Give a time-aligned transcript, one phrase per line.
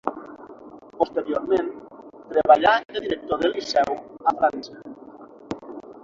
[0.99, 1.67] Posteriorment,
[2.31, 3.93] treballà de director de liceu
[4.31, 4.81] a França.